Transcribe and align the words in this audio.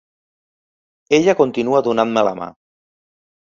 Ella 1.19 1.37
continua 1.43 1.85
donant-me 1.91 2.27
la 2.31 2.37
mà. 2.43 2.51